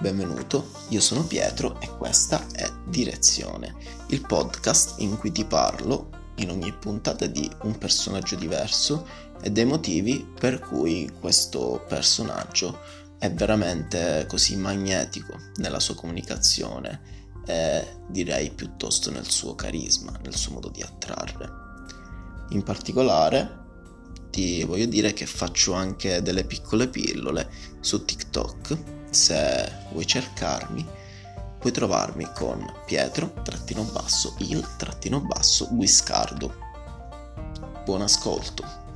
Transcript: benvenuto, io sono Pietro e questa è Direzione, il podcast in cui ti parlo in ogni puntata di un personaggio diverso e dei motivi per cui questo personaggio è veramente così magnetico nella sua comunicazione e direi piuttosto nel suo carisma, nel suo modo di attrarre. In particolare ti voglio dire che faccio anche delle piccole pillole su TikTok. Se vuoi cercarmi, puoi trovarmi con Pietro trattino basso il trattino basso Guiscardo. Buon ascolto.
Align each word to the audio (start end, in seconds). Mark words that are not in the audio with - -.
benvenuto, 0.00 0.70
io 0.90 1.00
sono 1.00 1.24
Pietro 1.24 1.80
e 1.80 1.88
questa 1.96 2.46
è 2.52 2.70
Direzione, 2.86 3.74
il 4.08 4.20
podcast 4.20 5.00
in 5.00 5.18
cui 5.18 5.32
ti 5.32 5.44
parlo 5.44 6.32
in 6.36 6.50
ogni 6.50 6.72
puntata 6.72 7.26
di 7.26 7.50
un 7.62 7.76
personaggio 7.76 8.36
diverso 8.36 9.06
e 9.42 9.50
dei 9.50 9.64
motivi 9.64 10.24
per 10.38 10.60
cui 10.60 11.10
questo 11.18 11.84
personaggio 11.88 12.78
è 13.18 13.32
veramente 13.32 14.24
così 14.28 14.56
magnetico 14.56 15.36
nella 15.56 15.80
sua 15.80 15.96
comunicazione 15.96 17.16
e 17.44 17.84
direi 18.06 18.52
piuttosto 18.52 19.10
nel 19.10 19.28
suo 19.28 19.56
carisma, 19.56 20.16
nel 20.22 20.36
suo 20.36 20.52
modo 20.52 20.68
di 20.68 20.80
attrarre. 20.80 21.50
In 22.50 22.62
particolare 22.62 23.66
ti 24.30 24.62
voglio 24.62 24.86
dire 24.86 25.12
che 25.12 25.26
faccio 25.26 25.72
anche 25.72 26.22
delle 26.22 26.44
piccole 26.44 26.86
pillole 26.86 27.50
su 27.80 28.04
TikTok. 28.04 28.96
Se 29.10 29.72
vuoi 29.90 30.06
cercarmi, 30.06 30.86
puoi 31.58 31.72
trovarmi 31.72 32.30
con 32.34 32.64
Pietro 32.86 33.32
trattino 33.42 33.82
basso 33.84 34.34
il 34.38 34.66
trattino 34.76 35.20
basso 35.20 35.68
Guiscardo. 35.70 36.54
Buon 37.84 38.02
ascolto. 38.02 38.87